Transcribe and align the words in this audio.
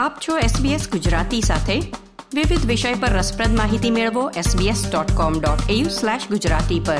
આપ 0.00 0.16
છો 0.28 0.38
SBS 0.38 0.90
ગુજરાતી 0.90 1.40
સાથે. 1.40 1.80
વિવિધ 2.34 2.66
વિષય 2.66 2.94
પર 2.94 3.08
રસપ્રદ 3.08 3.56
માહિતી 3.56 3.90
મેળવો 3.90 4.30
sbs.com.au/gujarati 4.30 6.84
પર. 6.84 6.98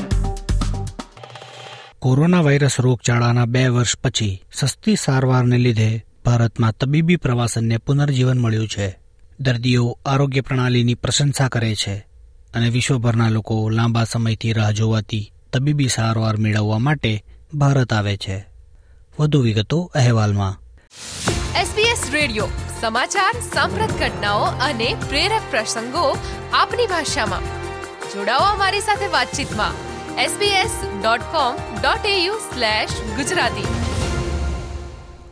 કોરોના 1.99 2.41
વાયરસ 2.41 2.79
રોગચાળાના 2.79 3.45
બે 3.45 3.67
વર્ષ 3.67 3.97
પછી 3.97 4.43
સસ્તી 4.53 4.95
સારવારને 4.95 5.57
લીધે 5.57 6.05
ભારતમાં 6.25 6.77
તબીબી 6.77 7.15
પ્રવાસનને 7.15 7.77
પુનર્જીવન 7.77 8.39
મળ્યું 8.39 8.67
છે. 8.67 8.99
દર્દીઓ 9.39 9.99
આરોગ્ય 10.05 10.41
પ્રણાલીની 10.41 10.93
પ્રશંસા 10.93 11.47
કરે 11.47 11.75
છે 11.75 12.07
અને 12.53 12.69
વિશ્વભરના 12.69 13.29
લોકો 13.29 13.69
લાંબા 13.69 14.03
સમયથી 14.03 14.53
રાહ 14.53 14.71
જોવાતી 14.71 15.33
તબીબી 15.53 15.87
સારવાર 15.87 16.37
મેળવવા 16.37 16.77
માટે 16.77 17.23
ભારત 17.53 17.93
આવે 17.93 18.17
છે. 18.17 18.45
વધુ 19.19 19.41
વિગતો 19.41 19.91
અહેવાલમાં. 19.95 20.59
SBS 21.61 22.11
રેડિયો 22.11 22.47
સમાચાર, 22.81 23.35
સાંપ્રત 23.53 23.91
ઘટનાઓ 23.91 24.39
અને 24.39 24.95
પ્રેરક 25.09 25.41
પ્રસંગો 25.51 26.17
આપની 26.53 26.85
ભાષામાં. 26.85 27.41
જોડાઓ 28.13 28.39
અમારી 28.39 28.79
સાથે 28.79 29.07
વાતચીતમાં. 29.07 29.71
sbs.com.au 30.25 32.35
ગુજરાતી. 33.15 33.63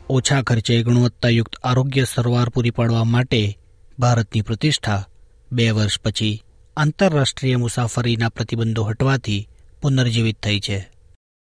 ઓછા 0.09 0.41
ખર્ચે 0.41 0.83
ગુણવત્તાયુક્ત 0.83 1.55
આરોગ્ય 1.55 2.03
સારવાર 2.03 2.49
પૂરી 2.49 2.69
પાડવા 2.69 3.03
માટે 3.03 3.57
ભારતની 3.99 4.41
પ્રતિષ્ઠા. 4.41 5.05
બે 5.51 5.71
વર્ષ 5.71 5.99
પછી 5.99 6.43
આંતરરાષ્ટ્રીય 6.77 7.55
મુસાફરીના 7.55 8.29
પ્રતિબંધો 8.29 8.83
હટવાથી 8.83 9.49
પુનર્જીવિત 9.81 10.43
થઈ 10.43 10.59
છે. 10.59 10.89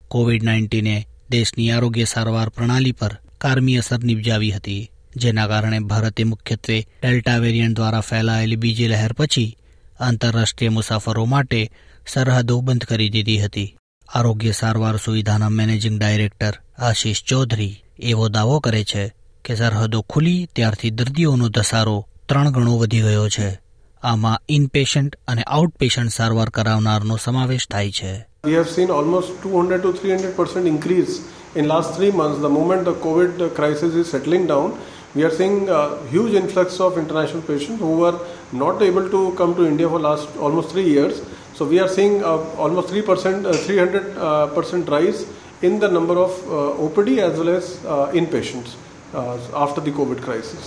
કોવિડ 0.08 0.44
નાઇન્ટીને 0.44 1.08
દેશની 1.30 1.72
આરોગ્ય 1.72 2.04
સારવાર 2.04 2.50
પ્રણાલી 2.50 2.92
પર 2.92 3.18
કારમી 3.38 3.78
અસર 3.78 4.04
નિપજાવી 4.04 4.52
હતી. 4.52 4.92
જેના 5.16 5.48
કારણે 5.48 5.80
ભારતે 5.80 6.24
મુખ્યત્વે 6.24 6.88
ડેલ્ટા 7.02 7.38
વેરિયન્ટ 7.38 7.76
દ્વારા 7.76 8.00
ફેલાયેલી 8.00 8.56
બીજી 8.56 8.88
લહેર 8.88 9.14
પછી 9.14 9.58
આંતરરાષ્ટ્રીય 10.00 10.70
મુસાફરો 10.70 11.26
માટે 11.26 11.72
સરહદો 12.08 12.62
બંધ 12.62 12.84
કરી 12.84 13.10
દીધી 13.10 13.40
હતી. 13.40 13.76
આરોગ્ય 14.10 14.52
સારવાર 14.52 14.98
સુવિધાના 14.98 15.50
મેનેજિંગ 15.50 16.00
ડાયરેક્ટર 16.00 16.54
આશીષ 16.78 17.24
ચૌધરી 17.24 17.84
એવો 18.00 18.30
દાવો 18.30 18.60
કરે 18.60 18.84
છે 18.84 19.14
કે 19.46 19.56
સરહદો 19.56 20.02
ખુલી 20.02 20.50
ત્યારથી 20.56 20.90
દર્દીઓનો 20.90 21.50
ધસારો 21.50 22.08
ત્રણ 22.30 22.52
ગણો 22.52 22.78
વધી 22.78 23.02
ગયો 23.02 23.30
છે. 23.30 23.60
આમાં 24.04 24.42
ઇનપેશન્ટ 24.50 25.16
અને 25.28 25.44
આઉટપેશન્ટ 25.44 26.12
સારવાર 26.12 26.50
કરાવનારનો 26.50 27.18
સમાવેશ 27.18 27.68
થાય 27.72 27.92
છે. 27.92 28.14
We 28.46 28.54
have 28.54 28.70
seen 28.78 28.90
almost 28.90 29.30
200 29.46 29.82
to 29.84 29.92
300 30.04 30.36
percent 30.36 30.68
increase 30.68 31.14
in 31.56 31.66
last 31.66 31.96
three 31.98 32.12
months. 32.12 32.42
The 32.42 32.54
moment 32.58 32.84
the 32.84 32.96
COVID 33.06 33.56
crisis 33.60 33.96
is 34.02 34.12
settling 34.14 34.46
down, 34.46 34.68
we 35.16 35.24
are 35.24 35.32
seeing 35.32 35.70
a 35.70 35.82
huge 36.08 36.34
influx 36.34 36.80
of 36.80 36.98
international 36.98 37.42
patients 37.42 37.80
who 37.80 37.92
were 37.98 38.18
not 38.54 38.82
able 38.82 39.10
to 39.10 39.22
come 39.36 39.56
to 39.56 39.66
India 39.66 39.88
for 39.88 40.00
last 40.00 40.36
almost 40.38 40.72
three 40.72 40.88
years. 40.88 41.22
So 41.54 41.66
we 41.66 41.80
are 41.80 41.88
seeing 41.88 42.22
uh, 42.22 42.38
almost 42.58 42.90
3%, 42.90 43.46
uh, 43.46 43.54
300 43.54 44.18
uh, 44.18 44.48
percent 44.48 44.90
rise 44.90 45.26
in 45.62 45.80
the 45.80 45.90
number 45.90 46.18
of 46.18 46.32
uh, 46.32 46.84
OPD 46.86 47.20
as 47.20 47.40
well 47.40 47.50
as 47.50 47.84
uh, 47.86 48.12
inpatients 48.14 48.76
uh, 49.14 49.38
after 49.56 49.82
the 49.82 49.92
COVID 49.92 50.22
crisis. 50.22 50.66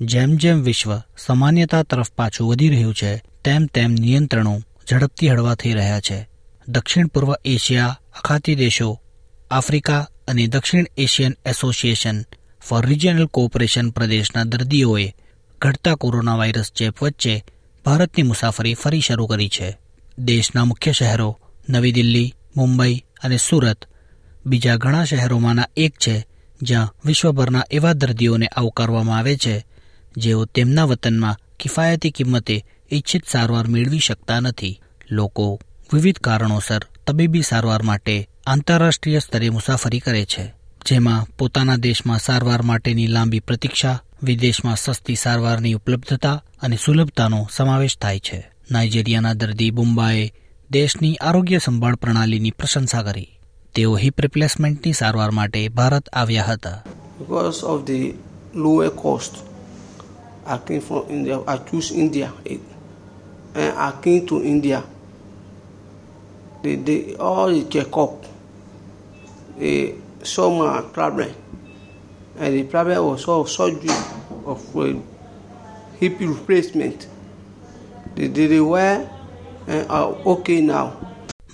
જેમ 0.00 0.32
જેમ 0.38 0.58
વિશ્વ 0.64 0.90
સામાન્યતા 1.16 1.78
તરફ 1.90 2.10
પાછું 2.18 2.48
વધી 2.48 2.66
રહ્યું 2.70 2.96
છે 3.00 3.12
તેમ 3.44 3.62
તેમ 3.76 3.90
નિયંત્રણો 4.02 4.52
ઝડપથી 4.88 5.30
હળવા 5.32 5.54
થઈ 5.62 5.72
રહ્યા 5.78 6.02
છે 6.08 6.18
દક્ષિણ 6.68 7.08
પૂર્વ 7.14 7.30
એશિયા 7.52 7.96
અખાતી 8.18 8.56
દેશો 8.62 8.88
આફ્રિકા 9.50 10.02
અને 10.32 10.44
દક્ષિણ 10.54 10.90
Asian 11.04 11.38
association 11.52 12.18
for 12.68 12.86
regional 12.86 13.26
cooperation 13.26 13.90
પ્રદેશના 13.90 14.44
દર્દીઓએ 14.44 15.14
ઘટતા 15.60 15.94
કોરોના 15.94 16.34
વાયરસ 16.34 16.72
ચેપ 16.72 17.02
વચ્ચે 17.02 17.44
ભારતની 17.84 18.22
મુસાફરી 18.22 18.74
ફરી 18.74 19.00
શરૂ 19.00 19.26
કરી 19.26 19.48
છે. 19.48 19.78
દેશના 20.18 20.64
મુખ્ય 20.64 20.92
શહેરો 20.92 21.38
નવી 21.68 21.92
દિલ્હી, 21.92 22.34
મુંબઈ 22.56 23.04
અને 23.24 23.36
સુરત 23.36 23.84
બીજા 24.46 24.76
ઘણા 24.76 25.04
શહેરોમાંના 25.04 25.68
એક 25.76 25.92
છે, 25.92 26.26
જ્યાં 26.62 26.94
વિશ્વભરના 27.04 27.64
એવા 27.70 27.92
દર્દીઓને 27.92 28.46
આવકારવામાં 28.46 29.18
આવે 29.18 29.36
છે, 29.36 29.66
જેઓ 30.16 30.44
તેમના 30.44 30.84
વતનમાં 30.84 31.36
કિફાયતી 31.60 32.10
કિંમતે 32.10 32.64
ઇચ્છિત 32.90 33.28
સારવાર 33.28 33.66
મેળવી 33.66 33.98
શકતા 33.98 34.40
નથી. 34.40 34.80
લોકો 35.10 35.60
વિવિધ 35.92 36.18
કારણોસર 36.18 36.86
તબીબી 37.06 37.42
સારવાર 37.42 37.82
માટે 37.82 38.28
આંતરરાષ્ટ્રીય 38.46 39.18
સ્તરે 39.18 39.50
મુસાફરી 39.50 40.00
કરે 40.00 40.24
છે. 40.24 40.54
જેમાં 40.90 41.26
પોતાના 41.36 41.82
દેશમાં 41.82 42.20
સારવાર 42.20 42.62
માટેની 42.62 43.08
લાંબી 43.08 43.40
પ્રતીક્ષા 43.40 43.98
વિદેશમાં 44.24 44.76
સસ્તી 44.76 45.16
સારવારની 45.16 45.74
ઉપલબ્ધતા 45.74 46.40
અને 46.62 46.76
સુલભતાનો 46.76 47.46
સમાવેશ 47.50 47.98
થાય 47.98 48.20
છે 48.20 48.46
નાઇજેરિયાના 48.70 49.34
દર્દી 49.34 49.72
બુમ્બાએ 49.72 50.30
દેશની 50.70 51.16
આરોગ્ય 51.20 51.60
સંભાળ 51.60 51.96
પ્રણાલીની 51.96 52.52
પ્રશંસા 52.52 53.02
કરી 53.02 53.38
તેઓ 53.74 53.96
હિપ 53.96 54.18
રિપ્લેસમેન્ટની 54.18 54.94
સારવાર 54.94 55.32
માટે 55.32 55.70
ભારત 55.70 56.08
આવ્યા 56.14 56.46
હતા 56.46 56.82
because 57.18 57.64
of 57.64 57.84
the 57.84 58.14
lower 58.54 58.92
cost. 58.92 59.44
I 60.46 60.58
came 60.58 60.80
from 60.80 61.10
India. 61.10 61.40
I 61.44 61.58
choose 61.58 61.92
India, 61.92 62.32
and 62.44 62.60
I 63.76 63.92
came 64.02 64.26
to 64.26 64.44
India. 64.44 64.84
They, 66.62 66.76
they 66.76 67.16
all 67.16 67.50
the 67.50 67.64
saw 70.26 70.48
my 70.52 70.82
problem, 70.92 71.32
and 72.36 72.50
the 72.52 72.64
problem 72.66 73.04
was 73.04 73.26
all 73.26 73.44
surgery 73.48 73.96
of 74.46 74.60
uh, 74.76 74.86
hip 75.98 76.20
replacement. 76.22 77.06
They 78.14 78.28
did 78.30 78.52
it 78.52 78.60
well, 78.62 79.00
and 79.68 79.82
are 79.90 80.10
okay 80.26 80.60
now. 80.62 80.86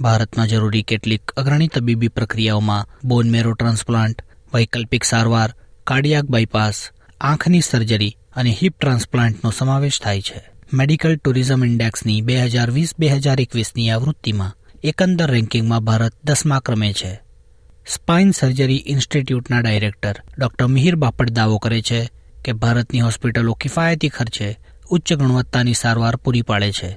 ભારતમાં 0.03 0.49
જરૂરી 0.49 0.85
કેટલીક 0.85 1.33
અગ્રણી 1.37 1.69
તબીબી 1.69 2.09
પ્રક્રિયાઓમાં 2.11 2.89
બોન 3.09 3.27
મેરો 3.29 3.53
transplant 3.55 4.25
વૈકલ્પિક 4.53 5.05
સારવાર 5.05 5.51
cardiac 5.87 6.31
bypass 6.31 6.79
આંખની 7.23 7.63
surgery 7.63 8.11
અને 8.37 8.53
હિપ 8.61 8.75
ટ્રાન્સપ્લાન્ટનો 8.77 9.53
સમાવેશ 9.53 9.99
થાય 10.01 10.23
છે 10.23 10.41
મેડિકલ 10.73 11.15
ટુરિઝમ 11.17 11.65
ઇન્ડેક્સની 11.65 12.23
બે 12.23 12.37
હજાર 12.45 12.71
વીસ 12.71 12.95
બે 12.99 13.13
હજાર 13.15 13.45
એકવીસની 13.45 13.91
આવૃત્તિમાં 13.91 14.57
એકંદર 14.85 15.31
રેન્કિંગમાં 15.31 15.85
ભારત 15.85 16.15
દસમા 16.25 16.61
ક્રમે 16.61 16.91
છે 16.95 17.13
સ્પાઇન 17.87 18.31
સર્જરી 18.33 18.83
ઇન્સ્ટિટ્યૂટના 18.87 19.61
ડાયરેક્ટર 19.61 20.19
ડોક્ટર 20.39 20.67
મિહિર 20.69 20.97
બાપટ 20.97 21.33
દાવો 21.35 21.57
કરે 21.59 21.81
છે 21.83 22.01
કે 22.45 22.53
ભારતની 22.55 23.01
હોસ્પિટલો 23.01 23.55
કિફાયતી 23.55 24.11
ખર્ચે 24.11 24.51
ઉચ્ચ 24.91 25.13
ગુણવત્તાની 25.13 25.75
સારવાર 25.75 26.17
પૂરી 26.17 26.43
પાડે 26.43 26.71
છે 26.73 26.91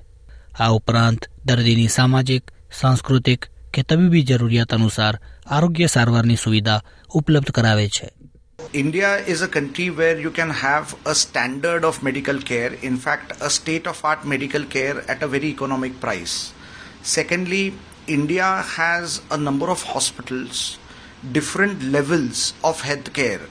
આ 0.59 0.69
ઉપરાંત 0.71 1.25
દર્દીની 1.45 1.95
સામાજિક 1.95 2.53
સાંસ્કૃતિક 2.81 3.49
કે 3.73 3.83
તબીબી 3.83 4.23
જરૂરિયાત 4.23 4.75
અનુસાર 4.77 5.15
આરોગ્ય 5.47 5.87
સારવારની 5.87 6.43
સુવિધા 6.43 6.83
ઉપલબ્ધ 7.15 7.51
કરાવે 7.51 7.87
છે 7.89 8.11
India 8.73 9.09
is 9.27 9.41
a 9.41 9.47
country 9.47 9.89
where 9.91 10.17
you 10.19 10.31
can 10.31 10.51
have 10.57 10.95
standard 11.13 11.83
of 11.83 12.01
medical 12.03 12.39
care, 12.41 12.71
in 12.81 12.95
fact, 12.97 13.33
a 13.41 13.49
state 13.49 13.85
of 13.87 13.99
art 14.03 14.23
medical 14.25 14.63
care 14.65 15.03
at 15.07 15.23
a 15.23 15.27
very 15.27 15.49
economic 15.49 15.99
price. 15.99 16.35
Secondly, 17.03 17.63
India 18.08 18.62
has 18.70 19.20
a 19.30 19.36
number 19.38 19.68
of 19.70 19.82
hospitals, 19.84 20.78
different 21.32 21.82
levels 21.90 22.54
of 22.64 22.82
healthcare 22.82 23.42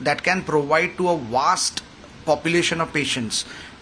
that 0.00 0.22
can 0.22 0.42
provide 0.42 0.96
to 0.96 1.08
a 1.08 1.18
vast 1.30 1.82
population 2.24 2.80
of 2.80 2.92
patients 2.92 3.36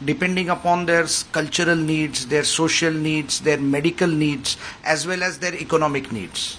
depending 0.04 0.48
upon 0.48 0.86
their 0.86 1.04
s- 1.04 1.24
cultural 1.32 1.76
needs, 1.76 2.26
their 2.26 2.44
social 2.44 2.92
needs, 2.92 3.40
their 3.40 3.60
medical 3.76 4.08
needs, 4.08 4.56
as 4.84 5.06
well 5.06 5.22
as 5.22 5.38
their 5.38 5.54
economic 5.56 6.12
needs. 6.12 6.58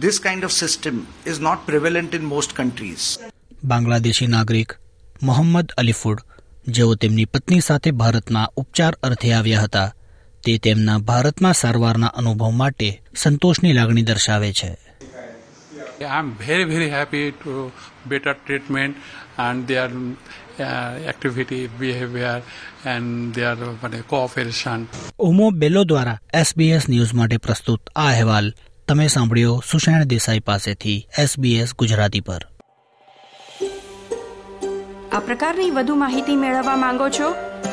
This 0.00 0.18
kind 0.18 0.44
of 0.44 0.52
system 0.52 0.96
is 1.24 1.40
not 1.40 1.66
prevalent 1.66 2.14
in 2.14 2.24
most 2.26 2.54
countries. 2.54 3.18
Bangladeshi 3.64 4.26
નાગરિક 4.26 4.72
મોહમ્મદ 5.22 5.72
અલીફુડ 5.78 6.18
જેઓ 6.68 6.94
તેમની 6.94 7.24
પત્ની 7.24 7.60
સાથે 7.60 7.90
ભારતના 7.92 8.48
ઉપચાર 8.56 8.96
અર્થે 9.02 9.32
આવ્યા 9.32 9.60
હતા 9.60 9.84
તે 10.45 10.57
તેમના 10.57 10.99
ભારતમાં 10.99 11.53
સારવારના 11.53 12.07
અનુભવ 12.07 12.51
માટે 12.51 12.89
સંતોષની 13.15 13.73
લાગણી 13.73 14.01
દર્શાવે 14.01 14.53
છે. 14.53 14.71
I 16.05 16.19
am 16.19 16.27
very 16.47 16.63
very 16.63 16.91
happy 16.91 17.31
to 17.31 17.71
better 18.07 18.33
treatment 18.33 18.95
and 19.39 19.65
they 19.65 19.77
are 19.77 19.91
activity 21.09 21.69
behaviour 21.79 22.41
and 22.85 23.35
they 23.35 23.45
are 23.45 23.57
મને 23.83 24.01
કોઓપરેશન 24.07 24.87
ઓમો 25.19 25.51
બેલો 25.51 25.83
દ્વારા 25.83 26.19
એસબીએસ 26.33 26.89
ન્યૂઝ 26.89 27.13
માટે 27.13 27.37
પ્રસ્તુત 27.37 27.81
આ 27.95 28.07
અહેવાલ 28.07 28.47
તમે 28.87 29.07
સાંભળ્યો 29.07 29.59
સુષેણ 29.71 30.03
દેસાઈ 30.03 30.39
પાસેથી 30.39 31.07
એસબીએસ 31.17 31.75
ગુજરાતી 31.75 32.21
પર. 32.21 32.41
આ 35.11 35.19
પ્રકારની 35.19 35.71
વધુ 35.71 35.95
માહિતી 35.95 36.35
મેળવવા 36.35 36.75
માંગો 36.75 37.09
છો 37.09 37.27